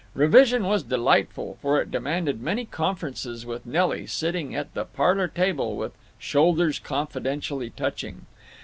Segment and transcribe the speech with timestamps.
[0.15, 5.75] Revision was delightful, for it demanded many conferences with Nelly, sitting at the parlor table,
[5.77, 8.25] with shoulders confidentially touching.